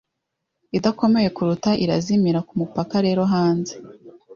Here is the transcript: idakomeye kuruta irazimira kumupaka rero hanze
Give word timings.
idakomeye 0.77 1.29
kuruta 1.35 1.71
irazimira 1.83 2.39
kumupaka 2.47 2.95
rero 3.05 3.21
hanze 3.33 3.73